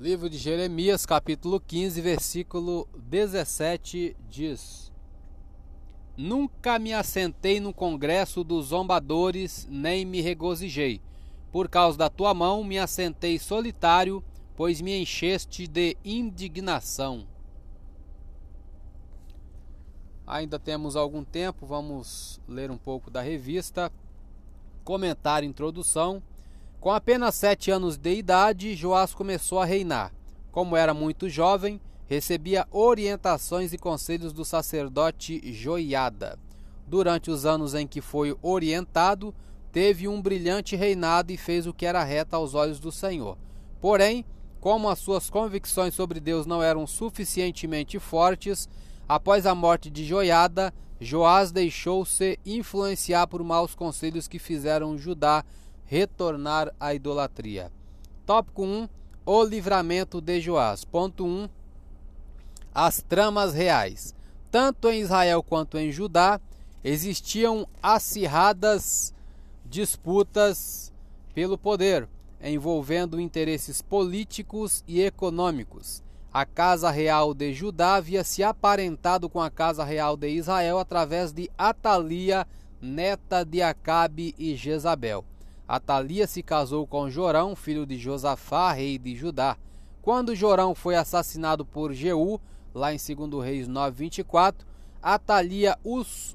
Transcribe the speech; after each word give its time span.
Livro 0.00 0.30
de 0.30 0.38
Jeremias, 0.38 1.04
capítulo 1.04 1.60
15, 1.60 2.00
versículo 2.00 2.88
17 2.96 4.16
diz: 4.30 4.90
Nunca 6.16 6.78
me 6.78 6.94
assentei 6.94 7.60
no 7.60 7.74
congresso 7.74 8.42
dos 8.42 8.68
zombadores, 8.68 9.68
nem 9.70 10.06
me 10.06 10.22
regozijei. 10.22 11.02
Por 11.52 11.68
causa 11.68 11.98
da 11.98 12.08
tua 12.08 12.32
mão 12.32 12.64
me 12.64 12.78
assentei 12.78 13.38
solitário, 13.38 14.24
pois 14.56 14.80
me 14.80 14.98
encheste 14.98 15.66
de 15.66 15.98
indignação. 16.02 17.26
Ainda 20.26 20.58
temos 20.58 20.96
algum 20.96 21.22
tempo, 21.22 21.66
vamos 21.66 22.40
ler 22.48 22.70
um 22.70 22.78
pouco 22.78 23.10
da 23.10 23.20
revista. 23.20 23.92
Comentário 24.82 25.46
introdução. 25.46 26.22
Com 26.80 26.90
apenas 26.90 27.34
sete 27.34 27.70
anos 27.70 27.98
de 27.98 28.14
idade, 28.14 28.74
Joás 28.74 29.12
começou 29.12 29.60
a 29.60 29.66
reinar. 29.66 30.14
Como 30.50 30.74
era 30.74 30.94
muito 30.94 31.28
jovem, 31.28 31.78
recebia 32.06 32.66
orientações 32.70 33.74
e 33.74 33.78
conselhos 33.78 34.32
do 34.32 34.46
sacerdote 34.46 35.52
Joiada. 35.52 36.38
Durante 36.86 37.30
os 37.30 37.44
anos 37.44 37.74
em 37.74 37.86
que 37.86 38.00
foi 38.00 38.34
orientado, 38.40 39.34
teve 39.70 40.08
um 40.08 40.22
brilhante 40.22 40.74
reinado 40.74 41.30
e 41.30 41.36
fez 41.36 41.66
o 41.66 41.74
que 41.74 41.84
era 41.84 42.02
reto 42.02 42.34
aos 42.34 42.54
olhos 42.54 42.80
do 42.80 42.90
Senhor. 42.90 43.36
Porém, 43.78 44.24
como 44.58 44.88
as 44.88 45.00
suas 45.00 45.28
convicções 45.28 45.94
sobre 45.94 46.18
Deus 46.18 46.46
não 46.46 46.62
eram 46.62 46.86
suficientemente 46.86 47.98
fortes, 47.98 48.66
após 49.06 49.44
a 49.44 49.54
morte 49.54 49.90
de 49.90 50.02
Joiada, 50.02 50.72
Joás 50.98 51.52
deixou-se 51.52 52.38
influenciar 52.44 53.26
por 53.26 53.44
maus 53.44 53.74
conselhos 53.74 54.26
que 54.26 54.38
fizeram 54.38 54.96
Judá 54.96 55.44
retornar 55.90 56.72
à 56.78 56.94
idolatria. 56.94 57.72
Tópico 58.24 58.62
1: 58.62 58.88
O 59.26 59.42
livramento 59.42 60.20
de 60.20 60.40
Joás. 60.40 60.84
Ponto 60.84 61.26
1: 61.26 61.48
As 62.72 63.02
tramas 63.02 63.52
reais. 63.52 64.14
Tanto 64.52 64.88
em 64.88 65.00
Israel 65.00 65.42
quanto 65.42 65.76
em 65.76 65.90
Judá 65.90 66.40
existiam 66.84 67.66
acirradas 67.82 69.12
disputas 69.64 70.92
pelo 71.34 71.58
poder, 71.58 72.08
envolvendo 72.40 73.20
interesses 73.20 73.82
políticos 73.82 74.84
e 74.86 75.02
econômicos. 75.02 76.04
A 76.32 76.46
casa 76.46 76.88
real 76.88 77.34
de 77.34 77.52
Judá 77.52 77.96
havia 77.96 78.22
se 78.22 78.44
aparentado 78.44 79.28
com 79.28 79.40
a 79.40 79.50
casa 79.50 79.82
real 79.82 80.16
de 80.16 80.28
Israel 80.28 80.78
através 80.78 81.32
de 81.32 81.50
Atalia, 81.58 82.46
neta 82.80 83.44
de 83.44 83.60
Acabe 83.60 84.36
e 84.38 84.54
Jezabel. 84.54 85.24
Atalia 85.70 86.26
se 86.26 86.42
casou 86.42 86.84
com 86.84 87.08
Jorão, 87.08 87.54
filho 87.54 87.86
de 87.86 87.96
Josafá, 87.96 88.72
rei 88.72 88.98
de 88.98 89.14
Judá. 89.14 89.56
Quando 90.02 90.34
Jorão 90.34 90.74
foi 90.74 90.96
assassinado 90.96 91.64
por 91.64 91.92
Jeú, 91.92 92.40
lá 92.74 92.92
em 92.92 92.96
2 92.96 93.40
Reis 93.40 93.68
9:24, 93.68 94.66
Atalia 95.00 95.78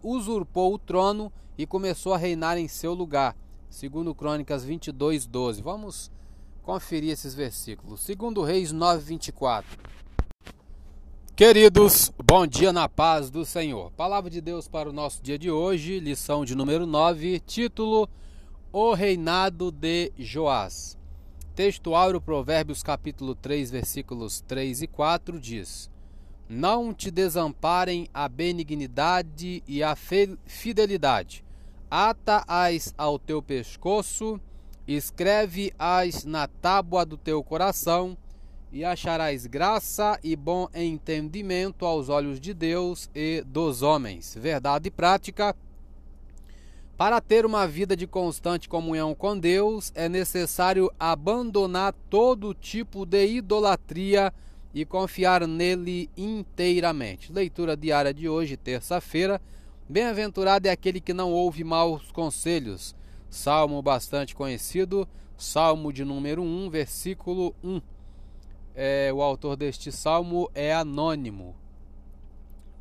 usurpou 0.01 0.73
o 0.73 0.77
trono 0.77 1.33
e 1.57 1.65
começou 1.65 2.13
a 2.13 2.17
reinar 2.17 2.57
em 2.57 2.69
seu 2.69 2.93
lugar. 2.93 3.35
Segundo 3.69 4.15
Crônicas 4.15 4.63
22:12. 4.63 5.61
Vamos 5.61 6.09
conferir 6.63 7.11
esses 7.11 7.35
versículos. 7.35 7.99
Segundo 7.99 8.41
Reis 8.41 8.71
9:24. 8.71 9.65
Queridos, 11.35 12.09
bom 12.23 12.47
dia 12.47 12.71
na 12.71 12.87
paz 12.87 13.29
do 13.29 13.43
Senhor. 13.43 13.91
Palavra 13.97 14.29
de 14.29 14.39
Deus 14.39 14.69
para 14.69 14.89
o 14.89 14.93
nosso 14.93 15.21
dia 15.21 15.37
de 15.37 15.51
hoje, 15.51 15.99
lição 15.99 16.45
de 16.45 16.55
número 16.55 16.85
9, 16.85 17.41
título 17.41 18.09
o 18.77 18.93
reinado 18.93 19.71
de 19.71 20.11
Joás. 20.19 20.97
Texto 21.55 21.95
áureo, 21.95 22.19
Provérbios 22.19 22.83
capítulo 22.83 23.33
3, 23.33 23.71
versículos 23.71 24.41
3 24.41 24.81
e 24.81 24.87
4 24.87 25.39
diz: 25.39 25.89
Não 26.49 26.93
te 26.93 27.09
desamparem 27.09 28.09
a 28.13 28.27
benignidade 28.27 29.63
e 29.65 29.81
a 29.81 29.95
fidelidade. 29.95 31.41
Ata-as 31.89 32.93
ao 32.97 33.17
teu 33.17 33.41
pescoço, 33.41 34.41
escreve-as 34.85 36.25
na 36.25 36.45
tábua 36.45 37.05
do 37.05 37.15
teu 37.15 37.41
coração, 37.41 38.17
e 38.73 38.83
acharás 38.83 39.45
graça 39.45 40.19
e 40.21 40.35
bom 40.35 40.67
entendimento 40.75 41.85
aos 41.85 42.09
olhos 42.09 42.41
de 42.41 42.53
Deus 42.53 43.09
e 43.15 43.41
dos 43.47 43.81
homens. 43.81 44.35
Verdade 44.37 44.91
prática 44.91 45.55
para 46.97 47.19
ter 47.19 47.45
uma 47.45 47.67
vida 47.67 47.95
de 47.95 48.07
constante 48.07 48.69
comunhão 48.69 49.13
com 49.13 49.37
Deus, 49.37 49.91
é 49.95 50.07
necessário 50.07 50.89
abandonar 50.97 51.93
todo 52.09 52.53
tipo 52.53 53.05
de 53.05 53.25
idolatria 53.27 54.33
e 54.73 54.85
confiar 54.85 55.45
nele 55.45 56.09
inteiramente. 56.15 57.33
Leitura 57.33 57.75
diária 57.75 58.13
de 58.13 58.29
hoje, 58.29 58.55
terça-feira. 58.55 59.41
Bem-aventurado 59.89 60.67
é 60.69 60.71
aquele 60.71 61.01
que 61.01 61.13
não 61.13 61.33
ouve 61.33 61.65
maus 61.65 62.11
conselhos. 62.11 62.95
Salmo 63.29 63.81
bastante 63.81 64.33
conhecido, 64.33 65.05
Salmo 65.37 65.91
de 65.91 66.05
número 66.05 66.41
1, 66.41 66.69
versículo 66.69 67.53
1. 67.61 67.81
É, 68.73 69.11
o 69.13 69.21
autor 69.21 69.57
deste 69.57 69.91
salmo 69.91 70.49
é 70.55 70.73
anônimo. 70.73 71.55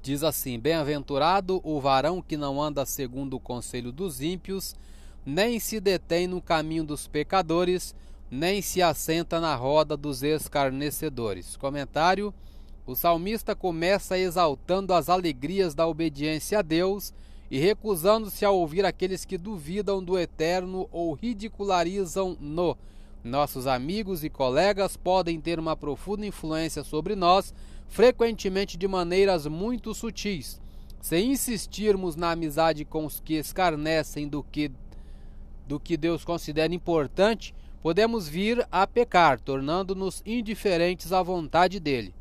Diz 0.05 0.23
assim: 0.23 0.59
Bem-aventurado 0.59 1.63
o 1.65 1.81
varão 1.81 2.21
que 2.21 2.37
não 2.37 2.63
anda 2.63 2.85
segundo 2.85 3.39
o 3.39 3.41
conselho 3.41 3.91
dos 3.91 4.21
ímpios, 4.21 4.77
nem 5.25 5.59
se 5.59 5.81
detém 5.81 6.27
no 6.27 6.43
caminho 6.43 6.85
dos 6.85 7.09
pecadores, 7.09 7.95
nem 8.31 8.61
se 8.61 8.83
assenta 8.83 9.41
na 9.41 9.55
roda 9.55 9.97
dos 9.97 10.23
escarnecedores. 10.23 11.57
Comentário: 11.57 12.35
O 12.87 12.95
salmista 12.95 13.57
começa 13.57 14.19
exaltando 14.19 14.93
as 14.93 15.09
alegrias 15.09 15.75
da 15.75 15.87
obediência 15.87 16.59
a 16.59 16.63
Deus 16.63 17.15
e 17.51 17.59
recusando-se 17.59 18.45
a 18.45 18.51
ouvir 18.51 18.85
aqueles 18.85 19.25
que 19.25 19.39
duvidam 19.39 20.05
do 20.05 20.19
eterno 20.19 20.87
ou 20.93 21.15
ridicularizam-no. 21.15 22.77
Nossos 23.25 23.67
amigos 23.67 24.23
e 24.23 24.29
colegas 24.29 24.99
podem 24.99 25.41
ter 25.41 25.59
uma 25.59 25.75
profunda 25.75 26.27
influência 26.27 26.85
sobre 26.85 27.17
nós 27.17 27.55
frequentemente 27.89 28.77
de 28.77 28.87
maneiras 28.87 29.47
muito 29.47 29.95
sutis. 29.95 30.61
Se 31.01 31.19
insistirmos 31.19 32.17
na 32.17 32.33
amizade 32.33 32.85
com 32.85 33.07
os 33.07 33.21
que 33.21 33.35
escarnecem 33.35 34.29
do 34.29 34.43
que, 34.43 34.71
do 35.67 35.81
que 35.81 35.97
Deus 35.97 36.23
considera 36.23 36.75
importante, 36.75 37.55
podemos 37.83 38.29
vir 38.29 38.67
a 38.71 38.87
pecar, 38.87 39.41
tornando-nos 39.41 40.23
indiferentes 40.27 41.11
à 41.11 41.23
vontade 41.23 41.81
dele. 41.81 42.15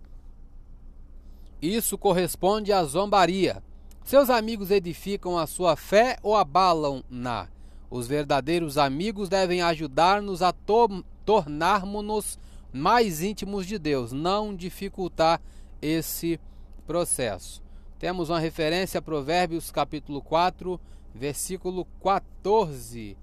Isso 1.61 1.97
corresponde 1.97 2.71
à 2.71 2.81
zombaria. 2.85 3.61
Seus 4.05 4.29
amigos 4.29 4.71
edificam 4.71 5.37
a 5.37 5.47
sua 5.47 5.75
fé 5.75 6.17
ou 6.23 6.35
abalam-na? 6.35 7.52
Os 7.93 8.07
verdadeiros 8.07 8.79
amigos 8.79 9.29
devem 9.29 9.61
ajudar-nos 9.61 10.41
a 10.41 10.51
to 10.51 11.05
tornarmos-nos 11.23 12.39
mais 12.71 13.21
íntimos 13.21 13.67
de 13.67 13.77
Deus, 13.77 14.11
não 14.11 14.55
dificultar 14.55 15.39
esse 15.79 16.39
processo. 16.87 17.61
Temos 17.99 18.31
uma 18.31 18.39
referência 18.39 18.97
a 18.97 19.01
Provérbios 19.01 19.69
capítulo 19.69 20.23
4, 20.23 20.81
versículo 21.13 21.85
14. 22.03 23.15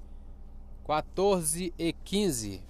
14 0.87 1.75
e 1.77 1.93
15. 1.93 2.63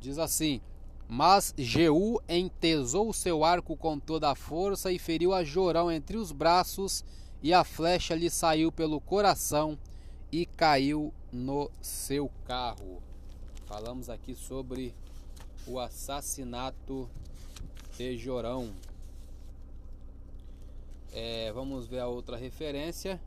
Diz 0.00 0.18
assim: 0.18 0.62
Mas 1.06 1.52
Jeú 1.58 2.18
entesou 2.26 3.12
seu 3.12 3.44
arco 3.44 3.76
com 3.76 3.98
toda 3.98 4.30
a 4.30 4.34
força 4.34 4.90
e 4.90 4.98
feriu 4.98 5.34
a 5.34 5.44
Jorão 5.44 5.92
entre 5.92 6.16
os 6.16 6.32
braços, 6.32 7.04
e 7.42 7.52
a 7.52 7.64
flecha 7.64 8.14
lhe 8.14 8.30
saiu 8.30 8.72
pelo 8.72 8.98
coração 8.98 9.78
e 10.34 10.46
caiu 10.46 11.14
no 11.32 11.70
seu 11.80 12.28
carro. 12.44 13.00
Falamos 13.66 14.10
aqui 14.10 14.34
sobre 14.34 14.92
o 15.64 15.78
assassinato 15.78 17.08
Tejorão. 17.96 18.72
É, 21.12 21.52
vamos 21.52 21.86
ver 21.86 22.00
a 22.00 22.08
outra 22.08 22.36
referência. 22.36 23.20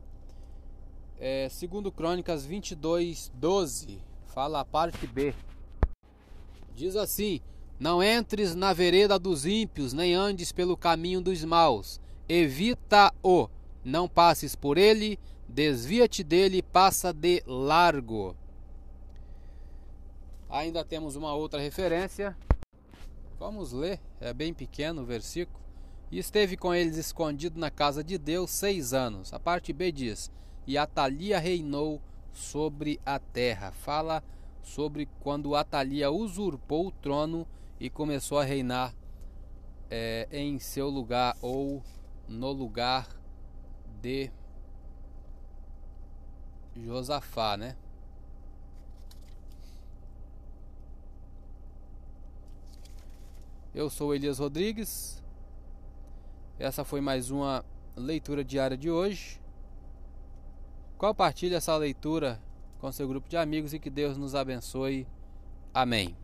É, 1.18 1.48
segundo 1.48 1.90
Crônicas 1.90 2.44
22, 2.44 3.32
12. 3.34 4.02
Fala 4.26 4.60
a 4.60 4.64
parte 4.66 5.06
B. 5.06 5.34
Diz 6.74 6.94
assim: 6.94 7.40
Não 7.80 8.02
entres 8.02 8.54
na 8.54 8.74
vereda 8.74 9.18
dos 9.18 9.46
ímpios, 9.46 9.94
nem 9.94 10.12
andes 10.12 10.52
pelo 10.52 10.76
caminho 10.76 11.22
dos 11.22 11.42
maus. 11.42 11.98
Evita-o, 12.28 13.48
não 13.82 14.06
passes 14.06 14.54
por 14.54 14.76
ele, 14.76 15.18
desvia-te 15.48 16.22
dele, 16.22 16.62
passa 16.62 17.12
de 17.12 17.42
largo. 17.46 18.36
Ainda 20.48 20.84
temos 20.84 21.16
uma 21.16 21.34
outra 21.34 21.60
referência. 21.60 22.36
Vamos 23.38 23.72
ler, 23.72 24.00
é 24.20 24.32
bem 24.32 24.52
pequeno 24.52 25.02
o 25.02 25.06
versículo. 25.06 25.58
E 26.10 26.18
esteve 26.18 26.56
com 26.56 26.74
eles 26.74 26.96
escondido 26.96 27.60
na 27.60 27.70
casa 27.70 28.02
de 28.02 28.16
Deus 28.16 28.50
seis 28.50 28.92
anos. 28.92 29.32
A 29.32 29.38
parte 29.38 29.72
B 29.72 29.92
diz: 29.92 30.30
E 30.66 30.78
Atalia 30.78 31.38
reinou 31.38 32.00
sobre 32.32 33.00
a 33.04 33.18
terra. 33.18 33.72
Fala 33.72 34.22
sobre 34.62 35.08
quando 35.20 35.54
Atalia 35.54 36.10
usurpou 36.10 36.86
o 36.88 36.92
trono 36.92 37.46
e 37.78 37.90
começou 37.90 38.38
a 38.38 38.44
reinar 38.44 38.94
é, 39.90 40.28
em 40.30 40.58
seu 40.58 40.88
lugar 40.88 41.36
ou 41.40 41.82
no 42.26 42.52
lugar 42.52 43.08
de 44.00 44.30
Josafá, 46.84 47.56
né? 47.56 47.76
Eu 53.74 53.88
sou 53.88 54.14
Elias 54.14 54.38
Rodrigues. 54.38 55.22
Essa 56.58 56.84
foi 56.84 57.00
mais 57.00 57.30
uma 57.30 57.64
leitura 57.96 58.44
diária 58.44 58.76
de 58.76 58.90
hoje. 58.90 59.40
Compartilhe 60.96 61.54
essa 61.54 61.76
leitura 61.76 62.40
com 62.80 62.90
seu 62.90 63.06
grupo 63.06 63.28
de 63.28 63.36
amigos 63.36 63.72
e 63.72 63.78
que 63.78 63.90
Deus 63.90 64.16
nos 64.16 64.34
abençoe. 64.34 65.06
Amém. 65.72 66.16